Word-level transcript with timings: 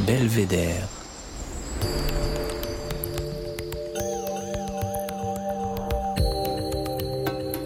Belvédère. 0.00 0.86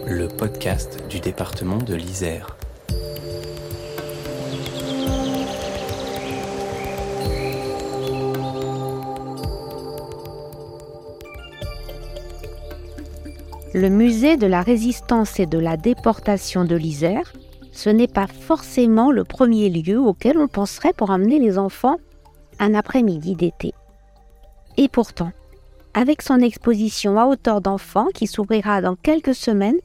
Le 0.07 0.27
podcast 0.29 1.05
du 1.09 1.19
département 1.19 1.77
de 1.77 1.95
l'Isère. 1.95 2.55
Le 13.73 13.89
musée 13.89 14.37
de 14.37 14.45
la 14.45 14.61
résistance 14.61 15.39
et 15.39 15.47
de 15.47 15.57
la 15.57 15.77
déportation 15.77 16.63
de 16.63 16.75
l'Isère, 16.75 17.33
ce 17.71 17.89
n'est 17.89 18.07
pas 18.07 18.27
forcément 18.27 19.11
le 19.11 19.23
premier 19.23 19.69
lieu 19.69 19.99
auquel 19.99 20.37
on 20.37 20.47
penserait 20.47 20.93
pour 20.93 21.09
amener 21.09 21.39
les 21.39 21.57
enfants 21.57 21.97
un 22.59 22.75
après-midi 22.75 23.33
d'été. 23.33 23.73
Et 24.77 24.89
pourtant, 24.89 25.31
avec 25.95 26.21
son 26.21 26.37
exposition 26.37 27.19
à 27.19 27.25
hauteur 27.25 27.61
d'enfants 27.61 28.09
qui 28.13 28.27
s'ouvrira 28.27 28.79
dans 28.79 28.95
quelques 28.95 29.33
semaines, 29.33 29.79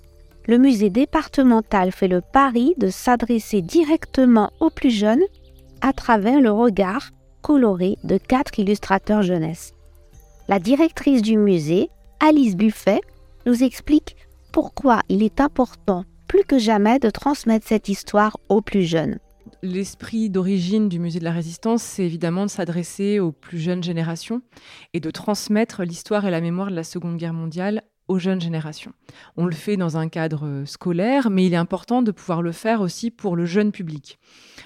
le 0.47 0.59
musée 0.59 0.91
départemental 0.91 1.91
fait 1.91 2.09
le 2.09 2.21
pari 2.21 2.75
de 2.77 2.89
s'adresser 2.89 3.63
directement 3.63 4.51
aux 4.61 4.71
plus 4.71 4.91
jeunes 4.91 5.25
à 5.81 5.95
travers 5.95 6.43
le 6.43 6.51
regard 6.51 7.09
coloré 7.41 7.97
de 8.05 8.19
quatre 8.19 8.59
illustrateurs 8.59 9.23
jeunesse. 9.23 9.73
La 10.47 10.59
directrice 10.59 11.23
du 11.23 11.39
musée, 11.39 11.89
Alice 12.21 12.55
Buffet, 12.55 13.01
nous 13.49 13.65
explique 13.65 14.15
pourquoi 14.53 15.01
il 15.09 15.23
est 15.23 15.41
important 15.41 16.05
plus 16.27 16.45
que 16.45 16.59
jamais 16.59 16.99
de 16.99 17.09
transmettre 17.09 17.67
cette 17.67 17.89
histoire 17.89 18.37
aux 18.51 18.61
plus 18.61 18.83
jeunes. 18.83 19.19
L'esprit 19.63 20.29
d'origine 20.29 20.91
du 20.91 20.99
musée 20.99 21.19
de 21.19 21.25
la 21.25 21.33
résistance, 21.33 21.83
c'est 21.83 22.05
évidemment 22.05 22.45
de 22.45 22.51
s'adresser 22.51 23.21
aux 23.21 23.33
plus 23.33 23.59
jeunes 23.59 23.83
générations 23.83 24.43
et 24.93 25.01
de 25.01 25.11
transmettre 25.11 25.83
l'histoire 25.83 26.27
et 26.27 26.31
la 26.31 26.43
mémoire 26.43 26.69
de 26.69 26.77
la 26.77 26.85
Seconde 26.85 27.17
Guerre 27.17 27.33
mondiale 27.33 27.85
aux 28.07 28.19
jeunes 28.19 28.41
générations. 28.41 28.93
On 29.39 29.47
le 29.47 29.55
fait 29.55 29.79
dans 29.79 29.97
un 29.97 30.09
cadre 30.11 30.65
scolaire, 30.67 31.31
mais 31.31 31.47
il 31.47 31.55
est 31.55 31.57
important 31.57 32.03
de 32.03 32.11
pouvoir 32.11 32.43
le 32.43 32.53
faire 32.53 32.83
aussi 32.83 33.11
pour 33.11 33.35
le 33.35 33.47
jeune 33.47 33.73
public. 33.73 34.19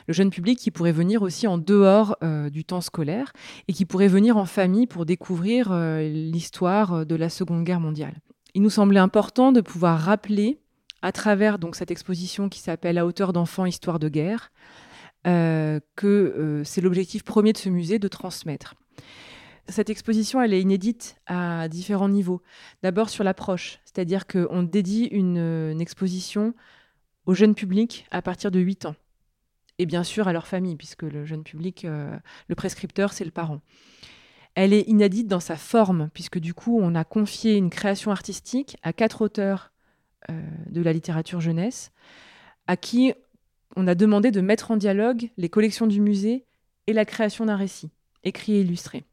Le 0.09 0.15
jeune 0.15 0.31
public 0.31 0.59
qui 0.59 0.73
pourrait 0.73 0.91
venir 0.91 1.23
aussi 1.23 1.47
en 1.47 1.57
dehors 1.57 2.17
euh, 2.25 2.51
du 2.51 2.65
temps 2.65 2.81
scolaire 2.81 3.33
et 3.69 3.73
qui 3.73 3.85
pourrait 3.85 4.09
venir 4.09 4.37
en 4.37 4.45
famille 4.45 4.89
pour 4.89 5.07
découvrir 5.07 5.69
euh, 5.71 6.03
l'histoire 6.09 7.07
de 7.07 7.15
la 7.15 7.29
Seconde 7.29 7.63
Guerre 7.63 7.81
mondiale 7.81 8.17
il 8.55 8.63
nous 8.63 8.71
semblait 8.71 9.01
important 9.01 9.53
de 9.53 9.61
pouvoir 9.61 9.99
rappeler, 10.01 10.59
à 11.03 11.11
travers 11.13 11.59
cette 11.73 11.91
exposition 11.91 12.49
qui 12.49 12.61
s'appelle 12.61 12.97
À 12.97 13.07
hauteur 13.07 13.33
d'enfants, 13.33 13.67
histoire 13.67 13.99
de 13.99 14.09
guerre, 14.09 14.53
euh, 15.27 15.81
que 15.97 16.07
euh, 16.07 16.65
c'est 16.65 16.81
l'objectif 16.81 17.25
premier 17.25 17.53
de 17.53 17.59
ce 17.59 17.69
musée 17.69 17.99
de 17.99 18.09
transmettre. 18.09 18.75
Cette 19.69 19.91
exposition, 19.91 20.43
elle 20.43 20.53
est 20.53 20.61
inédite 20.61 21.17
à 21.27 21.69
différents 21.69 22.09
niveaux. 22.09 22.43
D'abord 22.83 23.09
sur 23.09 23.23
l'approche, 23.23 23.79
c'est-à-dire 23.85 24.27
qu'on 24.27 24.63
dédie 24.63 25.05
une, 25.05 25.81
exposition 25.81 26.55
au 27.27 27.35
jeune 27.35 27.55
public 27.55 28.07
à 28.11 28.23
partir 28.23 28.51
de 28.51 28.59
8 28.59 28.87
ans. 28.87 28.97
Et 29.79 29.87
bien 29.87 30.03
sûr 30.03 30.29
à 30.29 30.33
leur 30.33 30.47
famille, 30.47 30.77
puisque 30.77 31.03
le 31.03 31.25
jeune 31.25 31.45
public, 31.45 31.85
euh, 31.85 32.17
le 32.49 32.55
prescripteur, 32.55 33.13
c'est 33.13 33.25
le 33.25 33.31
parent. 33.31 33.61
Elle 34.55 34.73
est 34.73 34.89
inédite 34.89 35.29
dans 35.29 35.41
sa 35.41 35.57
forme, 35.57 36.11
puisque 36.13 36.39
du 36.39 36.53
coup, 36.53 36.79
on 36.81 36.95
a 36.95 37.05
confié 37.05 37.57
une 37.57 37.71
création 37.71 38.11
artistique 38.11 38.77
à 38.83 38.93
quatre 38.93 39.23
auteurs 39.23 39.73
euh, 40.31 40.41
de 40.71 40.83
la 40.83 40.93
littérature 40.93 41.41
jeunesse, 41.41 41.91
à 42.67 42.77
qui 42.77 43.15
on 43.77 43.87
a 43.87 43.95
demandé 43.95 44.31
de 44.31 44.41
mettre 44.41 44.71
en 44.71 44.77
dialogue 44.77 45.31
les 45.37 45.49
collections 45.49 45.87
du 45.87 46.01
musée 46.01 46.45
et 46.87 46.93
la 46.93 47.05
création 47.05 47.47
d'un 47.47 47.57
récit, 47.57 47.91
écrit 48.25 48.53
et 48.53 48.61
illustré. 48.61 49.05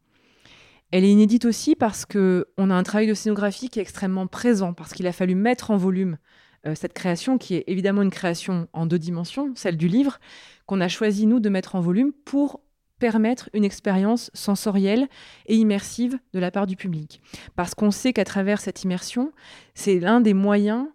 Elle 0.91 1.05
est 1.05 1.11
inédite 1.11 1.45
aussi 1.45 1.75
parce 1.75 2.06
qu'on 2.06 2.69
a 2.69 2.73
un 2.73 2.83
travail 2.83 3.07
de 3.07 3.13
scénographie 3.13 3.69
qui 3.69 3.79
est 3.79 3.83
extrêmement 3.83 4.27
présent, 4.27 4.73
parce 4.73 4.94
qu'il 4.94 5.07
a 5.07 5.13
fallu 5.13 5.35
mettre 5.35 5.71
en 5.71 5.77
volume 5.77 6.17
euh, 6.66 6.75
cette 6.75 6.94
création, 6.94 7.38
qui 7.38 7.56
est 7.56 7.63
évidemment 7.67 8.01
une 8.01 8.09
création 8.09 8.67
en 8.73 8.85
deux 8.85 9.00
dimensions, 9.00 9.53
celle 9.56 9.77
du 9.77 9.88
livre, 9.88 10.19
qu'on 10.66 10.81
a 10.81 10.88
choisi, 10.88 11.25
nous, 11.25 11.39
de 11.39 11.50
mettre 11.50 11.75
en 11.75 11.79
volume 11.79 12.11
pour 12.11 12.59
permettre 12.99 13.49
une 13.53 13.65
expérience 13.65 14.29
sensorielle 14.33 15.07
et 15.47 15.55
immersive 15.55 16.19
de 16.33 16.39
la 16.39 16.51
part 16.51 16.67
du 16.67 16.75
public. 16.75 17.21
Parce 17.55 17.73
qu'on 17.73 17.91
sait 17.91 18.13
qu'à 18.13 18.25
travers 18.25 18.59
cette 18.61 18.83
immersion, 18.83 19.31
c'est 19.73 19.99
l'un 19.99 20.21
des 20.21 20.33
moyens 20.33 20.87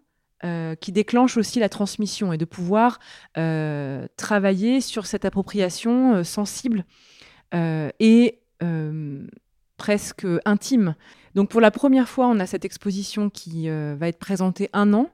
euh, 0.43 0.75
qui 0.75 0.91
déclenche 0.91 1.37
aussi 1.37 1.59
la 1.59 1.69
transmission 1.69 2.33
et 2.33 2.37
de 2.37 2.45
pouvoir 2.45 2.99
euh, 3.37 4.05
travailler 4.17 4.79
sur 4.79 5.07
cette 5.07 5.25
appropriation 5.25 6.15
euh, 6.15 6.23
sensible 6.23 6.85
et 7.99 8.39
presque 9.77 10.27
intime. 10.43 10.95
Donc 11.35 11.49
pour 11.49 11.61
la 11.61 11.71
première 11.71 12.09
fois, 12.09 12.27
on 12.27 12.41
a 12.41 12.45
cette 12.45 12.65
exposition 12.65 13.29
qui 13.29 13.69
va 13.69 14.09
être 14.09 14.19
présentée 14.19 14.69
un 14.73 14.91
an 14.91 15.09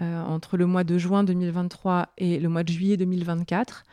entre 0.00 0.56
le 0.56 0.66
mois 0.66 0.82
de 0.82 0.98
juin 0.98 1.22
2023 1.22 2.08
et 2.18 2.40
le 2.40 2.48
mois 2.48 2.64
de 2.64 2.72
juillet 2.72 2.96
2024. 2.96 3.84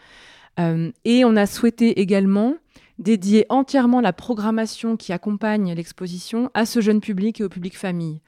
Euh, 0.59 0.91
et 1.05 1.25
on 1.25 1.35
a 1.35 1.45
souhaité 1.45 1.99
également 2.01 2.55
dédier 2.99 3.45
entièrement 3.49 4.01
la 4.01 4.13
programmation 4.13 4.97
qui 4.97 5.13
accompagne 5.13 5.73
l'exposition 5.73 6.51
à 6.53 6.65
ce 6.65 6.79
jeune 6.79 7.01
public 7.01 7.41
et 7.41 7.43
au 7.43 7.49
public 7.49 7.77
famille. 7.77 8.21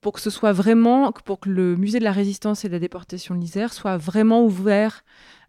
Pour 0.00 0.12
que 0.12 0.20
ce 0.20 0.30
soit 0.30 0.52
vraiment, 0.52 1.10
pour 1.10 1.40
que 1.40 1.48
le 1.48 1.76
musée 1.76 1.98
de 1.98 2.04
la 2.04 2.12
résistance 2.12 2.64
et 2.64 2.68
de 2.68 2.72
la 2.72 2.78
déportation 2.78 3.34
de 3.34 3.40
l'Isère 3.40 3.72
soit 3.72 3.96
vraiment 3.96 4.44
ouvert 4.44 5.04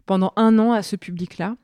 pendant 0.06 0.32
un 0.36 0.58
an 0.58 0.72
à 0.72 0.82
ce 0.82 0.96
public-là 0.96 1.56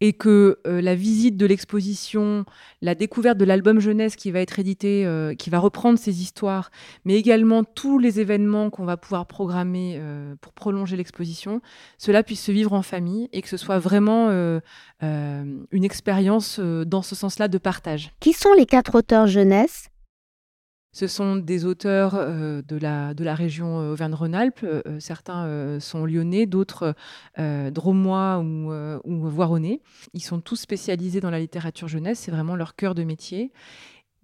et 0.00 0.12
que 0.12 0.58
euh, 0.66 0.80
la 0.80 0.94
visite 0.94 1.36
de 1.36 1.46
l'exposition, 1.46 2.44
la 2.82 2.94
découverte 2.94 3.38
de 3.38 3.44
l'album 3.44 3.80
jeunesse 3.80 4.16
qui 4.16 4.30
va 4.30 4.40
être 4.40 4.58
édité, 4.58 5.04
euh, 5.04 5.34
qui 5.34 5.50
va 5.50 5.58
reprendre 5.58 5.98
ces 5.98 6.22
histoires, 6.22 6.70
mais 7.04 7.14
également 7.14 7.64
tous 7.64 7.98
les 7.98 8.20
événements 8.20 8.70
qu'on 8.70 8.84
va 8.84 8.96
pouvoir 8.96 9.26
programmer 9.26 9.96
euh, 9.98 10.34
pour 10.40 10.52
prolonger 10.52 10.96
l'exposition, 10.96 11.60
cela 11.98 12.22
puisse 12.22 12.44
se 12.44 12.52
vivre 12.52 12.72
en 12.72 12.82
famille 12.82 13.28
et 13.32 13.42
que 13.42 13.48
ce 13.48 13.56
soit 13.56 13.78
vraiment 13.78 14.28
une 15.00 15.84
expérience 15.84 16.60
dans 16.60 17.02
ce 17.02 17.14
sens-là 17.14 17.48
de 17.48 17.58
partage. 17.58 18.10
Qui 18.20 18.32
sont 18.32 18.52
les 18.52 18.66
quatre 18.66 18.96
auteurs 18.96 19.26
jeunesse? 19.26 19.90
Ce 20.98 21.06
sont 21.06 21.36
des 21.36 21.64
auteurs 21.64 22.16
euh, 22.16 22.60
de, 22.66 22.76
la, 22.76 23.14
de 23.14 23.22
la 23.22 23.36
région 23.36 23.78
euh, 23.78 23.92
Auvergne-Rhône-Alpes. 23.92 24.64
Euh, 24.64 24.82
certains 24.98 25.78
sont 25.78 26.04
lyonnais, 26.04 26.46
d'autres 26.46 26.94
dromois 27.70 28.38
ou, 28.40 28.72
ou 29.04 29.28
voironnais. 29.28 29.80
Ils 30.12 30.22
sont 30.22 30.40
tous 30.40 30.56
spécialisés 30.56 31.20
dans 31.20 31.30
la 31.30 31.38
littérature 31.38 31.86
jeunesse. 31.86 32.18
C'est 32.18 32.32
vraiment 32.32 32.56
leur 32.56 32.74
cœur 32.74 32.96
de 32.96 33.04
métier. 33.04 33.52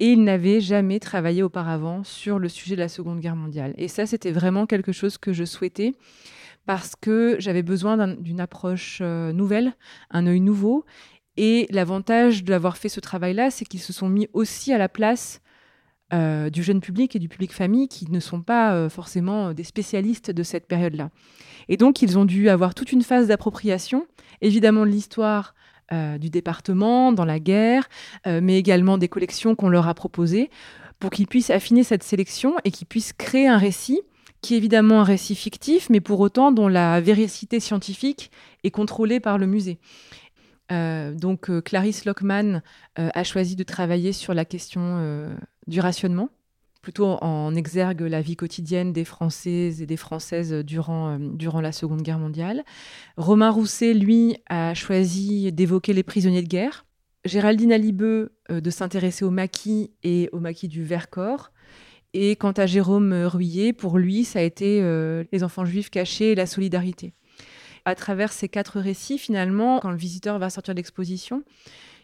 Et 0.01 0.13
ils 0.13 0.25
n'avaient 0.25 0.61
jamais 0.61 0.99
travaillé 0.99 1.45
auparavant 1.45 2.03
sur 2.03 2.41
le 2.41 2.49
sujet 2.49 2.75
de 2.75 2.81
la 2.81 2.89
Seconde 2.89 3.21
Guerre 3.21 3.37
mondiale. 3.37 3.75
Et 3.77 3.87
ça, 3.87 4.07
c'était 4.07 4.33
vraiment 4.33 4.67
quelque 4.67 4.91
chose 4.91 5.17
que 5.17 5.33
je 5.33 5.45
souhaitais 5.45 5.93
parce 6.67 6.97
que 6.97 7.37
j'avais 7.39 7.63
besoin 7.63 8.09
d'une 8.17 8.41
approche 8.41 9.01
nouvelle, 9.01 9.75
un 10.11 10.27
œil 10.27 10.41
nouveau. 10.41 10.85
Et 11.37 11.69
l'avantage 11.71 12.43
d'avoir 12.43 12.77
fait 12.77 12.89
ce 12.89 13.01
travail-là, 13.01 13.51
c'est 13.53 13.65
qu'ils 13.65 13.81
se 13.81 13.93
sont 13.93 14.09
mis 14.09 14.29
aussi 14.33 14.73
à 14.73 14.79
la 14.79 14.89
place 14.89 15.41
euh, 16.15 16.49
du 16.49 16.63
jeune 16.63 16.81
public 16.81 17.17
et 17.17 17.19
du 17.19 17.29
public 17.29 17.53
famille 17.53 17.89
qui 17.89 18.09
ne 18.09 18.21
sont 18.21 18.41
pas 18.41 18.73
euh, 18.73 18.89
forcément 18.89 19.53
des 19.53 19.65
spécialistes 19.65 20.31
de 20.31 20.43
cette 20.45 20.69
période-là. 20.69 21.11
Et 21.69 21.77
donc, 21.77 22.03
ils 22.03 22.17
ont 22.19 22.25
dû 22.25 22.49
avoir 22.49 22.75
toute 22.75 22.93
une 22.93 23.03
phase 23.03 23.27
d'appropriation, 23.27 24.07
évidemment 24.41 24.87
de 24.87 24.91
l'histoire 24.91 25.55
euh, 25.93 26.17
du 26.17 26.31
département, 26.31 27.11
dans 27.13 27.25
la 27.25 27.41
guerre, 27.41 27.89
mais 28.27 28.59
également 28.59 28.97
des 28.97 29.09
collections 29.09 29.55
qu'on 29.55 29.69
leur 29.69 29.89
a 29.89 29.95
proposées, 29.95 30.51
pour 31.01 31.11
qu'ils 31.11 31.27
puissent 31.27 31.51
affiner 31.51 31.83
cette 31.83 32.05
sélection 32.05 32.55
et 32.65 32.71
qu'ils 32.71 32.87
puissent 32.87 33.13
créer 33.13 33.49
un 33.49 33.59
récit 33.59 34.01
qui 34.45 34.55
est 34.55 34.59
évidemment 34.59 35.01
un 35.01 35.05
récit 35.05 35.35
fictif, 35.35 35.89
mais 35.89 36.01
pour 36.01 36.21
autant 36.21 36.53
dont 36.53 36.69
la 36.69 37.01
véracité 37.01 37.61
scientifique 37.61 38.31
est 38.63 38.71
contrôlée 38.71 39.19
par 39.19 39.39
le 39.39 39.47
musée. 39.47 39.79
Donc 40.71 41.51
Clarisse 41.63 42.05
Lockman 42.05 42.63
a 42.97 43.25
choisi 43.25 43.57
de 43.57 43.63
travailler 43.65 44.13
sur 44.13 44.35
la 44.35 44.45
question 44.45 45.37
du 45.67 45.81
rationnement, 45.81 46.31
plutôt 46.85 47.07
en 47.07 47.55
exergue 47.55 48.03
la 48.03 48.21
vie 48.21 48.37
quotidienne 48.37 48.93
des 48.93 49.05
Françaises 49.05 49.81
et 49.81 49.87
des 49.87 49.97
Françaises 49.97 50.53
durant, 50.53 51.15
euh, 51.15 51.19
durant 51.19 51.61
la 51.61 51.73
Seconde 51.73 52.03
Guerre 52.03 52.19
mondiale. 52.19 52.63
Romain 53.17 53.51
Rousset, 53.51 53.95
lui, 53.95 54.37
a 54.49 54.75
choisi 54.75 55.51
d'évoquer 55.51 55.95
les 55.95 56.03
prisonniers 56.03 56.43
de 56.43 56.49
guerre. 56.49 56.85
Géraldine 57.25 57.73
Alibeux 57.73 58.33
euh, 58.51 58.61
de 58.61 58.71
s'intéresser 58.71 59.25
au 59.25 59.31
maquis 59.31 59.93
et 60.03 60.29
au 60.33 60.41
maquis 60.41 60.69
du 60.69 60.85
Vercors. 60.85 61.53
Et 62.13 62.37
quant 62.37 62.53
à 62.53 62.67
Jérôme 62.67 63.13
Ruillet, 63.25 63.73
pour 63.73 63.99
lui, 63.99 64.25
ça 64.25 64.41
a 64.41 64.43
été 64.43 64.81
euh, 64.83 65.25
les 65.33 65.43
enfants 65.43 65.65
juifs 65.65 65.91
cachés 65.91 66.33
et 66.33 66.35
la 66.35 66.47
solidarité. 66.47 67.15
À 67.85 67.95
travers 67.95 68.33
ces 68.33 68.49
quatre 68.49 68.81
récits, 68.81 69.19
finalement, 69.19 69.79
quand 69.81 69.91
le 69.91 69.97
visiteur 69.97 70.39
va 70.39 70.51
sortir 70.51 70.75
d'exposition, 70.75 71.43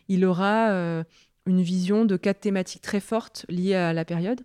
il 0.09 0.25
aura 0.25 1.05
une 1.47 1.63
vision 1.63 2.05
de 2.05 2.17
quatre 2.17 2.41
thématiques 2.41 2.83
très 2.83 3.01
fortes 3.01 3.47
liées 3.49 3.75
à 3.75 3.93
la 3.93 4.05
période. 4.05 4.43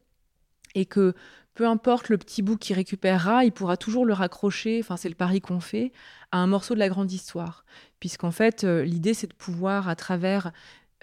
et 0.76 0.86
que 0.86 1.14
peu 1.56 1.66
importe 1.66 2.10
le 2.10 2.18
petit 2.18 2.42
bout 2.42 2.58
qu'il 2.58 2.76
récupérera, 2.76 3.46
il 3.46 3.52
pourra 3.52 3.78
toujours 3.78 4.06
le 4.06 4.14
raccrocher, 4.14 4.80
enfin 4.82 4.98
c'est 4.98 5.10
le 5.10 5.16
pari 5.16 5.40
qu'on 5.40 5.62
fait, 5.62 5.94
à 6.32 6.38
un 6.38 6.48
morceau 6.48 6.74
de 6.74 6.80
la 6.80 6.90
grande 6.90 7.12
histoire. 7.12 7.66
Puisqu'en 8.02 8.32
fait, 8.32 8.66
euh, 8.66 8.84
l'idée 8.84 9.14
c'est 9.14 9.28
de 9.28 9.34
pouvoir, 9.34 9.88
à 9.88 9.96
travers, 9.96 10.52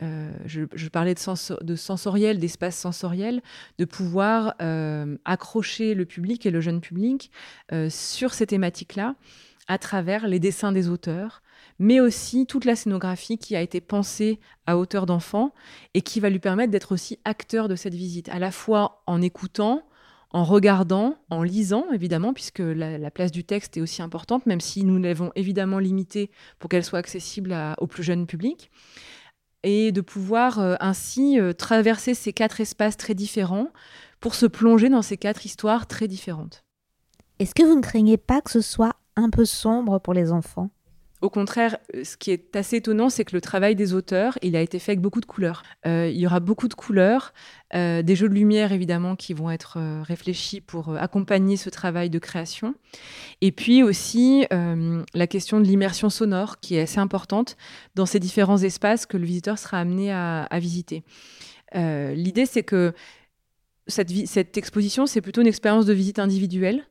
euh, 0.03 0.31
je, 0.45 0.89
parlais 0.89 1.15
de, 1.15 1.65
de 1.65 1.75
sensoriel, 1.75 2.39
d'espace 2.39 2.77
sensoriel, 2.77 3.41
de 3.79 3.87
pouvoir 3.87 4.55
euh, 4.61 5.17
accrocher 5.25 5.95
le 5.95 6.05
public 6.05 6.45
et 6.45 6.51
le 6.51 6.61
jeune 6.61 6.83
public 6.83 7.31
sur 7.89 8.35
ces 8.35 8.47
thématiques-là, 8.47 9.15
à 9.69 9.79
travers 9.79 10.27
les 10.27 10.41
dessins 10.41 10.73
des 10.73 10.89
auteurs, 10.89 11.43
mais 11.79 12.01
aussi 12.01 12.47
toute 12.47 12.65
la 12.65 12.77
scénographie 12.77 13.39
qui 13.39 13.57
a 13.57 13.61
été 13.61 13.81
pensée 13.81 14.41
à 14.67 14.77
hauteur 14.77 15.07
d'enfant 15.07 15.55
et 15.95 16.03
qui 16.03 16.21
va 16.21 16.31
lui 16.31 16.39
permettre 16.39 16.71
d'être 16.71 16.93
aussi 16.93 17.19
acteur 17.25 17.69
de 17.69 17.77
cette 17.77 17.95
visite, 17.95 18.29
à 18.29 18.39
la 18.39 18.51
fois 18.51 19.03
en 19.07 19.23
écoutant, 19.23 19.83
en 20.31 20.45
regardant, 20.45 21.17
en 21.29 21.43
lisant, 21.43 21.85
évidemment, 21.93 22.33
puisque 22.33 22.61
la, 22.61 23.11
place 23.11 23.33
du 23.33 23.45
texte 23.45 23.77
est 23.77 23.81
aussi 23.81 24.03
importante, 24.03 24.47
même 24.47 24.61
si 24.61 24.85
nous 24.85 24.99
l'avons 24.99 25.31
évidemment 25.35 25.79
limitée 25.79 26.31
pour 26.59 26.71
qu'elle 26.71 26.85
soit 26.85 26.99
accessible 26.99 27.55
au 27.79 27.87
plus 27.87 28.03
jeune 28.03 28.27
public, 28.27 28.71
et 29.63 29.93
de 29.93 30.01
pouvoir 30.01 30.59
euh, 30.59 30.75
ainsi 30.81 31.39
euh, 31.39 31.53
traverser 31.53 32.15
ces 32.15 32.33
quatre 32.33 32.61
espaces 32.61 32.97
très 32.97 33.15
différents 33.15 33.69
pour 34.19 34.35
se 34.35 34.47
plonger 34.47 34.89
dans 34.89 35.03
ces 35.03 35.17
quatre 35.17 35.47
histoires 35.47 35.87
très 35.87 36.09
différentes. 36.09 36.65
Est-ce 37.39 37.55
que 37.55 37.63
vous 37.63 37.77
ne 37.77 37.81
craignez 37.81 38.17
pas 38.17 38.41
que 38.41 38.51
ce 38.51 38.61
soit 38.61 38.97
un 39.17 39.31
peu 39.31 39.45
sombre 39.45 39.99
pour 39.99 40.15
les 40.15 40.33
enfants 40.33 40.71
au 41.23 41.31
contraire, 41.31 41.79
euh, 41.95 42.03
ce 42.03 42.17
qui 42.17 42.33
est 42.33 42.57
assez 42.57 42.77
étonnant, 42.77 43.09
c'est 43.09 43.25
que 43.25 43.35
le 43.35 43.41
travail 43.41 43.77
des 43.77 43.95
auteurs, 43.95 44.37
il 44.43 44.57
a 44.57 44.61
été 44.61 44.81
fait 44.81 44.93
avec 44.93 45.01
beaucoup 45.01 45.21
de 45.21 45.27
couleurs. 45.27 45.63
Euh, 45.87 46.11
il 46.13 46.19
y 46.19 46.27
aura 46.27 46.41
beaucoup 46.41 46.67
de 46.67 46.75
couleurs, 46.75 47.33
euh, 47.75 48.03
des 48.03 48.17
jeux 48.17 48.29
de 48.29 48.35
lumière 48.35 48.73
évidemment 48.73 49.15
qui 49.15 49.33
vont 49.33 49.49
être 49.49 49.79
réfléchis 50.03 50.61
pour 50.61 50.97
accompagner 50.97 51.57
ce 51.57 51.71
travail 51.71 52.11
de 52.11 52.19
création. 52.19 52.75
Et 53.41 53.53
puis 53.53 53.85
aussi 53.85 54.47
la 54.51 55.27
question 55.29 55.61
de 55.61 55.65
l'immersion 55.65 56.11
sonore 56.11 56.59
qui 56.59 56.75
est 56.75 56.83
assez 56.83 56.99
importante 56.99 57.57
dans 57.95 58.05
ces 58.05 58.19
différents 58.19 58.59
espaces 58.59 59.07
que 59.07 59.17
le 59.17 59.25
visiteur 59.25 59.59
sera 59.59 59.79
amené 59.79 60.13
à, 60.13 60.49
visiter. 60.59 61.05
L'idée, 61.75 62.47
c'est 62.47 62.65
que 62.65 62.93
cette 63.87 64.57
exposition, 64.57 65.07
c'est 65.07 65.21
plutôt 65.21 65.41
une 65.41 65.47
expérience 65.47 65.87
de 65.87 65.93
visite 65.93 66.19
individuelle 66.19 66.85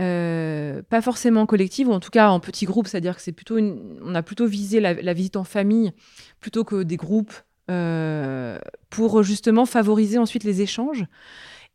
euh, 0.00 0.82
pas 0.88 1.02
forcément 1.02 1.46
collective, 1.46 1.88
ou 1.88 1.92
en 1.92 2.00
tout 2.00 2.10
cas 2.10 2.30
en 2.30 2.40
petit 2.40 2.64
groupe, 2.64 2.86
c'est-à-dire 2.86 3.16
que 3.16 3.22
c'est 3.22 3.32
plutôt 3.32 3.58
on 3.58 4.14
a 4.14 4.22
plutôt 4.22 4.46
visé 4.46 4.80
la, 4.80 5.12
visite 5.12 5.36
en 5.36 5.44
famille 5.44 5.92
plutôt 6.40 6.64
que 6.64 6.82
des 6.82 6.96
groupes 6.96 7.34
euh, 7.70 8.58
pour 8.88 9.22
justement 9.22 9.66
favoriser 9.66 10.18
ensuite 10.18 10.44
les 10.44 10.62
échanges. 10.62 11.04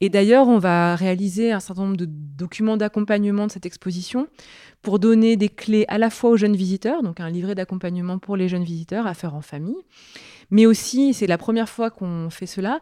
Et 0.02 0.10
d'ailleurs, 0.10 0.48
on 0.50 0.58
va 0.58 0.96
réaliser 0.96 1.54
un 1.54 1.62
certain 1.62 1.84
nombre 1.84 1.98
de 1.98 2.08
documents 2.08 2.76
d'accompagnement 2.76 3.48
de 3.48 3.52
cette 3.52 3.66
exposition 3.66 4.28
pour 4.82 5.00
donner 5.00 5.38
des 5.38 5.48
clés 5.48 5.86
à 5.88 5.98
la 5.98 6.10
fois 6.10 6.32
aux 6.32 6.38
jeunes 6.38 6.56
visiteurs, 6.56 7.02
donc 7.02 7.22
un 7.22 7.30
livret 7.30 7.56
d'accompagnement 7.56 8.20
pour 8.20 8.36
les 8.36 8.50
jeunes 8.50 8.66
visiteurs 8.66 9.08
à 9.08 9.14
faire 9.14 9.36
en 9.36 9.42
famille, 9.42 9.78
mais 10.52 10.66
aussi, 10.66 11.14
c'est 11.14 11.28
la 11.28 11.38
première 11.38 11.70
fois 11.70 11.90
qu'on 11.90 12.30
fait 12.30 12.46
cela, 12.46 12.82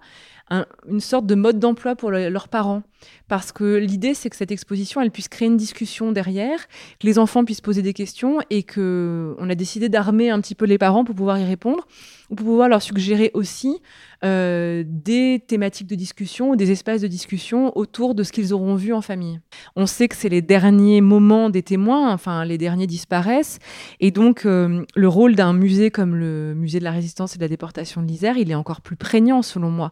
une 0.90 1.00
sorte 1.00 1.26
de 1.26 1.36
mode 1.36 1.60
d'emploi 1.60 1.96
pour 1.96 2.12
leurs 2.12 2.48
parents. 2.48 2.84
Parce 3.28 3.52
que 3.52 3.78
l'idée, 3.78 4.14
c'est 4.14 4.30
que 4.30 4.36
cette 4.36 4.52
exposition, 4.52 5.02
elle 5.02 5.12
puisse 5.12 5.28
créer 5.28 5.48
une 5.48 5.58
discussion 5.58 6.12
derrière, 6.12 6.68
que 7.00 7.08
les 7.08 7.20
enfants 7.20 7.44
puissent 7.44 7.62
poser 7.62 7.82
des 7.82 7.94
questions 7.94 8.40
et 8.50 8.64
que 8.64 9.36
on 9.40 9.50
a 9.50 9.56
décidé 9.56 9.90
d'armer 9.90 10.30
un 10.30 10.40
petit 10.40 10.56
peu 10.56 10.66
les 10.66 10.78
parents 10.78 11.04
pour 11.04 11.16
pouvoir 11.16 11.40
y 11.40 11.46
répondre 11.46 11.88
ou 12.30 12.36
pour 12.36 12.46
pouvoir 12.46 12.70
leur 12.70 12.82
suggérer 12.82 13.32
aussi 13.34 13.82
euh, 14.24 14.84
des 14.88 15.44
thématiques 15.46 15.88
de 15.88 15.96
discussion, 15.96 16.56
des 16.56 16.72
espaces 16.72 17.02
de 17.02 17.08
discussion 17.08 17.78
autour 17.78 18.16
de 18.16 18.24
ce 18.24 18.32
qu'ils 18.32 18.54
auront 18.54 18.76
vu 18.76 18.94
en 18.94 19.02
famille. 19.02 19.42
On 19.76 19.86
sait 19.86 20.08
que 20.08 20.16
c'est 20.16 20.30
les 20.30 20.42
derniers 20.42 21.02
moments 21.02 21.50
des 21.50 21.64
témoins, 21.64 22.14
enfin 22.14 22.46
les 22.46 22.58
derniers 22.58 22.88
disparaissent, 22.88 23.60
et 24.00 24.12
donc 24.12 24.46
euh, 24.46 24.86
le 24.96 25.08
rôle 25.10 25.36
d'un 25.36 25.52
musée 25.52 25.92
comme 25.92 26.16
le 26.16 26.54
musée 26.56 26.80
de 26.80 26.86
la 26.86 26.92
résistance 26.92 27.36
et 27.36 27.38
de 27.38 27.44
la 27.44 27.50
déportation 27.50 28.02
de 28.02 28.08
l'Isère, 28.08 28.38
il 28.38 28.50
est 28.50 28.56
encore 28.56 28.80
plus 28.80 28.96
prégnant 28.96 29.42
selon 29.42 29.70
moi, 29.70 29.92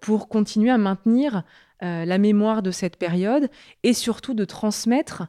pour 0.00 0.28
continuer 0.28 0.70
à 0.70 0.78
maintenir 0.78 1.44
la 1.80 2.18
mémoire 2.18 2.62
de 2.62 2.70
cette 2.70 2.96
période 2.96 3.48
et 3.82 3.92
surtout 3.92 4.34
de 4.34 4.44
transmettre 4.44 5.28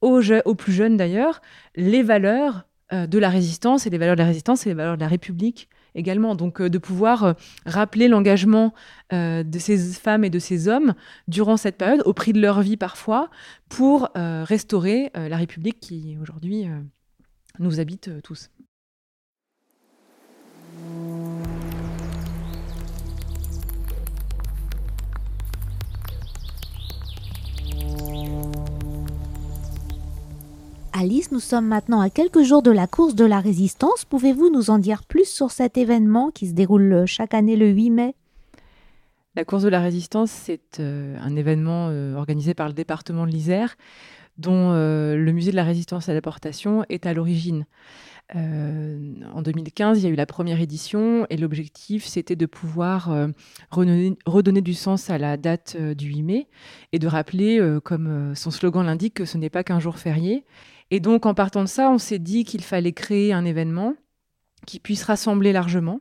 aux, 0.00 0.20
plus 0.54 0.72
jeunes 0.72 0.96
d'ailleurs 0.96 1.40
les 1.74 2.02
valeurs 2.02 2.66
de 2.92 3.18
la 3.18 3.28
résistance 3.28 3.86
et 3.86 3.90
les 3.90 3.98
valeurs 3.98 4.16
de 4.16 4.20
la 4.20 4.26
résistance 4.26 4.66
et 4.66 4.70
les 4.70 4.74
valeurs 4.74 4.96
de 4.96 5.00
la 5.00 5.08
République 5.08 5.68
également. 5.98 6.34
Donc 6.34 6.60
euh, 6.60 6.70
de 6.70 6.78
pouvoir 6.78 7.24
euh, 7.24 7.32
rappeler 7.66 8.08
l'engagement 8.08 8.72
euh, 9.12 9.42
de 9.42 9.58
ces 9.58 9.76
femmes 9.78 10.24
et 10.24 10.30
de 10.30 10.38
ces 10.38 10.68
hommes 10.68 10.94
durant 11.26 11.56
cette 11.56 11.76
période, 11.76 12.02
au 12.06 12.14
prix 12.14 12.32
de 12.32 12.40
leur 12.40 12.62
vie 12.62 12.76
parfois, 12.76 13.30
pour 13.68 14.08
restaurer 14.14 15.10
la 15.14 15.36
République 15.36 15.80
qui 15.80 16.16
aujourd'hui 16.20 16.66
nous 17.58 17.80
habite 17.80 18.22
tous. 18.22 18.50
Alice, 31.00 31.30
nous 31.30 31.38
sommes 31.38 31.68
maintenant 31.68 32.00
à 32.00 32.10
quelques 32.10 32.42
jours 32.42 32.60
de 32.60 32.72
la 32.72 32.88
course 32.88 33.14
de 33.14 33.24
la 33.24 33.38
résistance. 33.38 34.04
Pouvez-vous 34.04 34.50
nous 34.50 34.70
en 34.70 34.78
dire 34.78 35.04
plus 35.04 35.28
sur 35.28 35.52
cet 35.52 35.78
événement 35.78 36.32
qui 36.32 36.48
se 36.48 36.54
déroule 36.54 37.04
chaque 37.06 37.34
année 37.34 37.54
le 37.54 37.68
8 37.68 37.90
mai? 37.90 38.14
La 39.36 39.44
course 39.44 39.62
de 39.62 39.68
la 39.68 39.80
résistance, 39.80 40.32
c'est 40.32 40.80
euh, 40.80 41.16
un 41.22 41.36
événement 41.36 41.86
euh, 41.90 42.16
organisé 42.16 42.52
par 42.52 42.66
le 42.66 42.74
département 42.74 43.26
de 43.26 43.30
l'Isère 43.30 43.76
dont 44.38 44.72
euh, 44.72 45.16
le 45.16 45.30
musée 45.30 45.52
de 45.52 45.56
la 45.56 45.62
résistance 45.62 46.08
à 46.08 46.14
l'importation 46.14 46.84
est 46.88 47.06
à 47.06 47.14
l'origine. 47.14 47.64
en 48.34 49.40
2015, 49.40 50.00
il 50.00 50.04
y 50.04 50.06
a 50.08 50.10
eu 50.10 50.16
la 50.16 50.26
première 50.26 50.60
édition 50.60 51.26
et 51.30 51.36
l'objectif, 51.36 52.06
c'était 52.06 52.36
de 52.36 52.46
pouvoir 52.46 53.10
redonner, 53.70 54.16
redonner, 54.26 54.60
du 54.60 54.74
sens 54.74 55.10
à 55.10 55.16
la 55.16 55.36
date 55.36 55.76
du 55.76 56.08
8 56.08 56.22
mai 56.22 56.46
et 56.92 56.98
de 56.98 57.06
rappeler, 57.08 57.58
comme 57.84 58.34
son 58.36 58.50
slogan 58.50 58.84
l'indique, 58.84 59.14
que 59.14 59.24
ce 59.24 59.38
n'est 59.38 59.48
pas 59.48 59.64
qu'un 59.64 59.80
jour 59.80 59.96
férié 59.96 60.44
et 60.90 61.00
donc, 61.00 61.26
en 61.26 61.34
partant 61.34 61.62
de 61.62 61.68
ça, 61.68 61.90
on 61.90 61.98
s'est 61.98 62.18
dit 62.18 62.44
qu'il 62.44 62.62
fallait 62.62 62.92
créer 62.92 63.32
un 63.32 63.44
événement 63.44 63.94
qui 64.66 64.80
puisse 64.80 65.04
rassembler 65.04 65.52
largement 65.52 66.00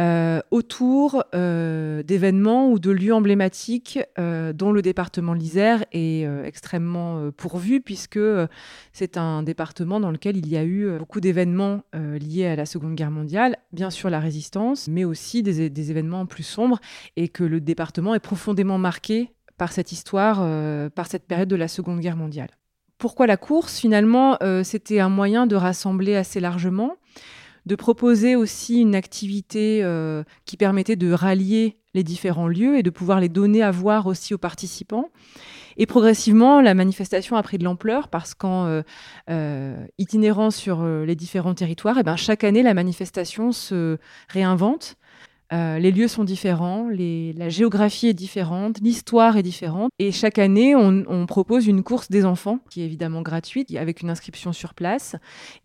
euh, 0.00 0.40
autour 0.50 1.22
euh, 1.34 2.02
d'événements 2.02 2.70
ou 2.70 2.78
de 2.78 2.90
lieux 2.90 3.12
emblématiques 3.12 3.98
euh, 4.18 4.54
dont 4.54 4.72
le 4.72 4.80
département 4.80 5.34
de 5.34 5.40
l'Isère 5.40 5.84
est 5.92 6.22
extrêmement 6.44 7.30
pourvu, 7.36 7.80
puisque 7.82 8.20
c'est 8.92 9.18
un 9.18 9.42
département 9.42 10.00
dans 10.00 10.10
lequel 10.10 10.36
il 10.38 10.48
y 10.48 10.56
a 10.56 10.64
eu 10.64 10.98
beaucoup 10.98 11.20
d'événements 11.20 11.82
liés 11.92 12.46
à 12.46 12.56
la 12.56 12.64
Seconde 12.64 12.94
Guerre 12.94 13.10
mondiale, 13.10 13.58
bien 13.72 13.90
sûr 13.90 14.08
la 14.08 14.20
résistance, 14.20 14.88
mais 14.88 15.04
aussi 15.04 15.42
des, 15.42 15.68
des 15.68 15.90
événements 15.90 16.24
plus 16.26 16.42
sombres, 16.42 16.80
et 17.16 17.28
que 17.28 17.44
le 17.44 17.60
département 17.60 18.14
est 18.14 18.20
profondément 18.20 18.78
marqué 18.78 19.30
par 19.58 19.72
cette 19.72 19.92
histoire, 19.92 20.38
par 20.92 21.06
cette 21.06 21.26
période 21.26 21.48
de 21.48 21.56
la 21.56 21.68
Seconde 21.68 22.00
Guerre 22.00 22.16
mondiale. 22.16 22.48
Pourquoi 23.02 23.26
la 23.26 23.36
course? 23.36 23.80
Finalement, 23.80 24.36
euh, 24.44 24.62
c'était 24.62 25.00
un 25.00 25.08
moyen 25.08 25.48
de 25.48 25.56
rassembler 25.56 26.14
assez 26.14 26.38
largement, 26.38 26.98
de 27.66 27.74
proposer 27.74 28.36
aussi 28.36 28.80
une 28.80 28.94
activité 28.94 29.80
euh, 29.82 30.22
qui 30.44 30.56
permettait 30.56 30.94
de 30.94 31.10
rallier 31.10 31.80
les 31.94 32.04
différents 32.04 32.46
lieux 32.46 32.78
et 32.78 32.84
de 32.84 32.90
pouvoir 32.90 33.18
les 33.18 33.28
donner 33.28 33.60
à 33.60 33.72
voir 33.72 34.06
aussi 34.06 34.34
aux 34.34 34.38
participants. 34.38 35.08
Et 35.76 35.86
progressivement, 35.86 36.60
la 36.60 36.74
manifestation 36.74 37.34
a 37.34 37.42
pris 37.42 37.58
de 37.58 37.64
l'ampleur 37.64 38.06
parce 38.06 38.34
qu'en 38.34 38.82
euh, 39.28 39.86
itinérant 39.98 40.52
sur 40.52 40.84
les 40.84 41.16
différents 41.16 41.54
territoires, 41.54 41.96
et 41.96 42.02
eh 42.02 42.04
ben, 42.04 42.14
chaque 42.14 42.44
année, 42.44 42.62
la 42.62 42.72
manifestation 42.72 43.50
se 43.50 43.98
réinvente 44.28 44.96
euh, 45.52 45.78
les 45.78 45.90
lieux 45.90 46.08
sont 46.08 46.24
différents, 46.24 46.88
la 46.90 47.48
géographie 47.48 48.08
est 48.08 48.14
différente, 48.14 48.78
l'histoire 48.80 49.36
est 49.36 49.42
différente. 49.42 49.90
Et 49.98 50.10
chaque 50.10 50.38
année, 50.38 50.74
on, 50.74 51.26
propose 51.26 51.66
une 51.66 51.82
course 51.82 52.10
des 52.10 52.24
enfants, 52.24 52.58
qui 52.70 52.82
est 52.82 52.84
évidemment 52.84 53.22
gratuite, 53.22 53.74
avec 53.76 54.02
une 54.02 54.10
inscription 54.10 54.52
sur 54.52 54.74
place. 54.74 55.16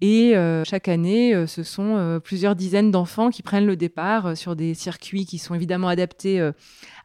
Et 0.01 0.36
euh, 0.36 0.63
chaque 0.65 0.88
année, 0.88 1.34
euh, 1.34 1.48
ce 1.48 1.63
sont 1.63 2.20
plusieurs 2.24 2.56
dizaines 2.56 2.91
d'enfants 2.91 3.29
qui 3.29 3.44
prennent 3.44 3.65
le 3.65 3.75
départ 3.75 4.36
sur 4.36 4.56
des 4.56 4.74
circuits 4.74 5.25
qui 5.25 5.38
sont 5.38 5.56
évidemment 5.56 5.88
adaptés 5.88 6.51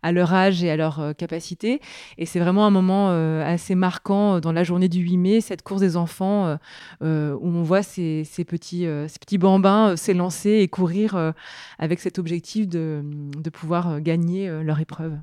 à 0.03 0.13
leur 0.13 0.35
âge 0.35 0.65
et 0.65 0.71
à 0.71 0.77
leur 0.77 1.15
capacité. 1.17 1.81
Et 2.19 2.27
c'est 2.27 2.41
vraiment 2.41 2.67
un 2.67 2.71
moment 2.71 3.11
assez 3.41 3.75
marquant 3.75 4.41
dans 4.41 4.53
la 4.53 4.65
journée 4.65 4.89
du 4.89 5.01
8 5.01 5.17
mai, 5.17 5.41
cette 5.41 5.63
course 5.63 5.81
des 5.81 5.97
enfants, 5.97 6.57
où 7.01 7.07
on 7.07 7.63
voit 7.63 7.83
ces, 7.83 8.25
petits, 8.47 8.87
ces 9.09 9.19
petits 9.19 9.39
bambins 9.39 9.97
s'élancer 9.97 10.51
et 10.51 10.69
courir 10.69 11.33
avec 11.79 12.01
cet 12.01 12.19
objectif 12.19 12.69
de, 12.73 13.51
pouvoir 13.51 13.91
euh, 13.91 13.99
gagner 14.01 14.49
euh, 14.49 14.63
leur 14.63 14.81
épreuve. 14.81 15.17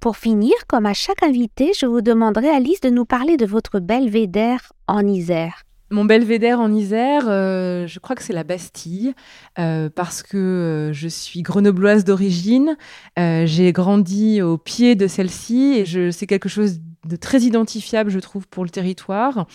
Pour 0.00 0.16
finir, 0.16 0.54
comme 0.66 0.86
à 0.86 0.94
chaque 0.94 1.22
invité, 1.22 1.72
je 1.78 1.86
vous 1.86 2.00
demanderai, 2.00 2.48
Alice, 2.48 2.80
de 2.80 2.90
nous 2.90 3.04
parler 3.04 3.36
de 3.36 3.46
votre 3.46 3.78
belvédère 3.78 4.72
en 4.88 5.06
Isère. 5.06 5.62
Mon 5.92 6.06
belvédère 6.06 6.58
en 6.58 6.72
Isère, 6.72 7.24
euh, 7.28 7.86
je 7.86 7.98
crois 7.98 8.16
que 8.16 8.22
c'est 8.22 8.32
la 8.32 8.44
Bastille, 8.44 9.12
euh, 9.58 9.90
parce 9.94 10.22
que 10.22 10.38
euh, 10.38 10.92
je 10.94 11.06
suis 11.06 11.42
grenobloise 11.42 12.04
d'origine. 12.04 12.78
J'ai 13.18 13.72
grandi 13.72 14.40
au 14.40 14.56
pied 14.56 14.94
de 14.94 15.06
celle-ci 15.06 15.74
et 15.74 16.10
c'est 16.10 16.26
quelque 16.26 16.48
chose 16.48 16.80
de 17.06 17.16
très 17.16 17.40
identifiable, 17.40 18.10
je 18.10 18.18
trouve, 18.18 18.46
pour 18.48 18.64
le 18.64 18.70
territoire. 18.70 19.46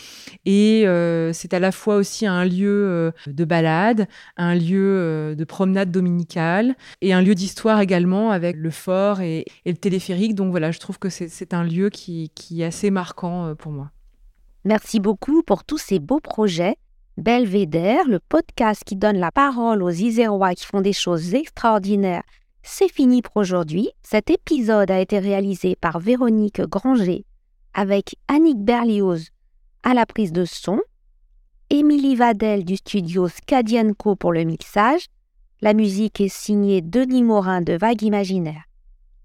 Et 0.46 0.86
c'est 1.34 1.54
à 1.54 1.60
la 1.60 1.72
fois 1.72 1.96
aussi 1.96 2.25
un 2.25 2.46
lieu 2.46 3.12
de 3.25 3.46
balade, 3.46 4.08
un 4.36 4.56
lieu 4.56 5.36
de 5.36 5.44
promenade 5.44 5.92
dominicale 5.92 6.75
et 7.01 7.13
un 7.13 7.22
lieu 7.22 7.36
d'histoire 7.36 7.80
également 7.80 8.32
avec 8.32 8.58
le 8.58 8.70
fort 8.70 9.22
et, 9.22 9.46
le 9.66 9.74
téléphérique. 9.74 10.36
Donc 10.36 10.51
voilà, 10.51 10.72
je 10.72 10.80
trouve 10.80 11.00
que 11.00 11.10
c'est 11.10 11.54
un 11.54 11.63
lieu 11.63 11.89
qui 11.89 12.32
est 12.58 12.63
assez 12.63 12.92
marquant 12.92 13.56
pour 13.56 13.72
moi. 13.72 13.92
Merci 14.68 15.00
beaucoup 15.00 15.44
pour 15.44 15.63
tous 15.63 15.77
ces 15.77 16.00
beaux 16.00 16.20
projets. 16.20 16.75
Belvédère, 17.16 18.08
le 18.08 18.20
podcast 18.20 18.84
qui 18.86 18.98
donne 18.98 19.18
la 19.18 19.32
parole 19.32 19.82
aux 19.82 19.89
Isérois 19.89 20.54
qui 20.54 20.66
font 20.66 20.82
des 20.82 20.92
choses 20.92 21.34
extraordinaires, 21.34 22.24
c'est 22.63 22.92
fini 22.92 23.22
pour 23.22 23.38
aujourd'hui. 23.38 23.89
Cet 24.04 24.30
épisode 24.30 24.92
a 24.92 25.00
été 25.00 25.20
réalisé 25.20 25.77
par 25.77 26.00
Véronique 26.00 26.62
Granger 26.62 27.24
avec 27.74 28.15
Annick 28.27 28.57
Berlioz 28.57 29.29
à 29.83 29.93
la 29.93 30.05
prise 30.05 30.31
de 30.31 30.45
son, 30.45 30.81
Émilie 31.69 32.15
Vadel 32.15 32.63
du 32.63 32.77
studio 32.77 33.27
Scadienco 33.27 34.15
pour 34.15 34.31
le 34.31 34.43
mixage. 34.43 35.07
La 35.62 35.74
musique 35.74 36.21
est 36.21 36.33
signée 36.33 36.81
Denis 36.81 37.24
Morin 37.24 37.62
de 37.62 37.74
Vague 37.74 38.03
Imaginaire. 38.03 38.63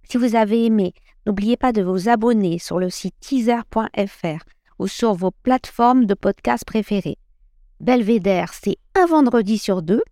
Si 0.08 0.16
vous 0.16 0.34
avez 0.34 0.66
aimé, 0.66 0.92
n'oubliez 1.26 1.56
pas 1.56 1.72
de 1.72 1.82
vous 1.82 2.08
abonner 2.08 2.58
sur 2.58 2.78
le 2.78 2.90
site 2.90 3.14
teaser.fr 3.20 4.44
ou 4.78 4.88
sur 4.88 5.14
vos 5.14 5.30
plateformes 5.30 6.06
de 6.06 6.14
podcast 6.14 6.64
préférées. 6.64 7.18
Belvédère, 7.80 8.52
c'est 8.52 8.76
un 8.94 9.06
vendredi 9.06 9.58
sur 9.58 9.82
deux. 9.82 10.02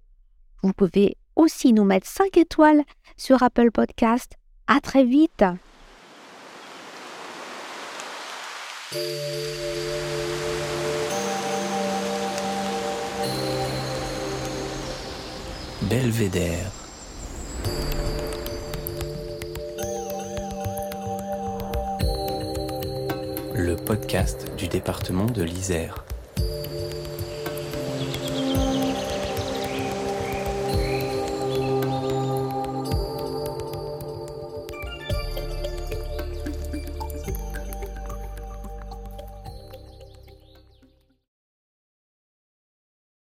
Vous 0.63 0.73
pouvez 0.73 1.17
aussi 1.37 1.73
nous 1.73 1.85
mettre 1.85 2.07
5 2.07 2.37
étoiles 2.37 2.83
sur 3.17 3.43
Apple 3.43 3.71
Podcast. 3.71 4.33
À 4.67 4.81
très 4.81 5.05
vite. 5.05 5.45
Belvédère. 15.83 16.73
le 23.55 23.77
podcast 23.77 24.53
du 24.57 24.67
département 24.67 25.27
de 25.27 25.45
l'Isère. 25.45 26.05